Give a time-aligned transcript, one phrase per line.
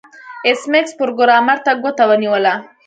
[0.45, 2.53] ایس میکس پروګرامر ته ګوته ونیوله